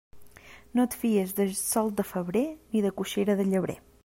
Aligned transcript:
No 0.79 0.85
et 0.87 0.95
fies 1.01 1.35
de 1.41 1.47
sol 1.61 1.93
de 2.01 2.07
febrer 2.15 2.45
ni 2.73 2.87
de 2.89 2.97
coixera 3.01 3.41
de 3.43 3.51
llebrer. 3.53 3.83